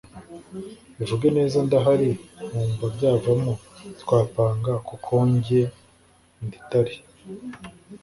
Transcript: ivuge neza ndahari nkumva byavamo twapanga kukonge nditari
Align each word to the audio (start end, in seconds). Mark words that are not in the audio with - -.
ivuge 1.03 1.27
neza 1.37 1.57
ndahari 1.67 2.09
nkumva 2.47 2.85
byavamo 2.95 3.53
twapanga 4.01 4.73
kukonge 4.87 5.61
nditari 6.43 6.95